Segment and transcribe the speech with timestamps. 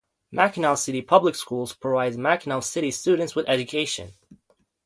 [0.31, 4.13] Mackinaw City Public Schools provides Mackinaw City students with education.